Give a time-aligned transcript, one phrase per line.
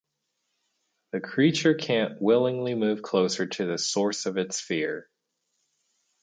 [1.11, 5.07] The creature can’t willingly move closer to the source of its fear.